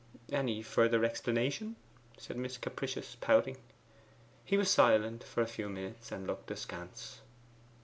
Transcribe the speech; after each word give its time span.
'Any 0.31 0.63
further 0.63 1.05
explanation?' 1.05 1.75
said 2.17 2.35
Miss 2.35 2.57
Capricious, 2.57 3.15
pouting. 3.21 3.57
He 4.43 4.57
was 4.57 4.67
silent 4.71 5.23
for 5.23 5.43
a 5.43 5.47
few 5.47 5.69
minutes, 5.69 6.11
and 6.11 6.25
looked 6.25 6.49
askance. 6.49 7.21